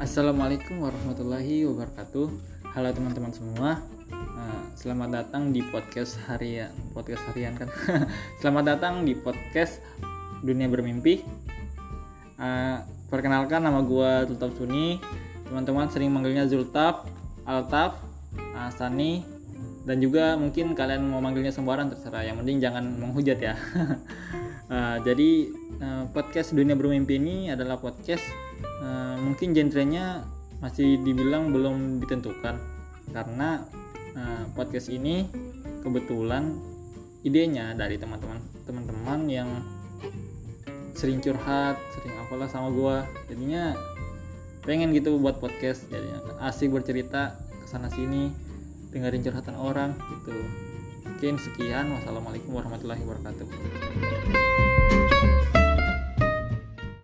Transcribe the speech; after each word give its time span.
Assalamualaikum 0.00 0.80
warahmatullahi 0.80 1.68
wabarakatuh. 1.68 2.32
Halo 2.72 2.88
teman-teman 2.88 3.36
semua. 3.36 3.84
Uh, 4.08 4.64
selamat 4.72 5.12
datang 5.12 5.52
di 5.52 5.60
podcast 5.60 6.16
harian. 6.24 6.72
Podcast 6.96 7.20
harian 7.28 7.52
kan. 7.52 7.68
selamat 8.40 8.64
datang 8.64 9.04
di 9.04 9.12
podcast 9.12 9.84
Dunia 10.40 10.72
Bermimpi. 10.72 11.20
Uh, 12.40 12.80
perkenalkan 13.12 13.60
nama 13.60 13.84
gua 13.84 14.24
Zultaf 14.24 14.56
Suni. 14.56 14.96
Teman-teman 15.44 15.92
sering 15.92 16.08
manggilnya 16.08 16.48
Zultaf, 16.48 17.04
Altaf, 17.44 18.00
uh, 18.56 18.72
Sani, 18.72 19.20
dan 19.84 20.00
juga 20.00 20.32
mungkin 20.40 20.72
kalian 20.72 21.12
mau 21.12 21.20
manggilnya 21.20 21.52
sembarang 21.52 21.92
terserah. 21.92 22.24
Yang 22.24 22.40
penting 22.40 22.56
jangan 22.56 22.88
menghujat 22.88 23.36
ya. 23.36 23.52
uh, 24.70 24.96
jadi 25.02 25.50
uh, 25.82 26.04
podcast 26.14 26.54
Dunia 26.54 26.78
Bermimpi 26.78 27.18
ini 27.18 27.50
adalah 27.50 27.76
podcast 27.82 28.22
uh, 28.80 29.18
mungkin 29.18 29.52
genrenya 29.52 30.24
masih 30.62 31.02
dibilang 31.02 31.50
belum 31.50 32.00
ditentukan. 32.00 32.56
Karena 33.10 33.66
uh, 34.14 34.44
podcast 34.54 34.88
ini 34.88 35.26
kebetulan 35.82 36.54
idenya 37.26 37.74
dari 37.76 38.00
teman-teman 38.00 38.40
teman-teman 38.64 39.20
yang 39.28 39.50
sering 40.94 41.20
curhat 41.20 41.76
sering 41.96 42.14
apalah 42.22 42.46
sama 42.46 42.70
gua. 42.70 43.04
Jadinya 43.26 43.74
pengen 44.62 44.94
gitu 44.94 45.18
buat 45.18 45.42
podcast. 45.42 45.90
Jadinya 45.90 46.38
asik 46.46 46.70
bercerita 46.70 47.40
ke 47.60 47.66
sana 47.66 47.90
sini 47.90 48.30
dengerin 48.94 49.24
curhatan 49.26 49.56
orang 49.58 49.96
gitu. 50.20 50.36
Mungkin 51.08 51.36
sekian. 51.40 51.92
Wassalamualaikum 51.98 52.52
warahmatullahi 52.54 53.02
wabarakatuh 53.04 54.49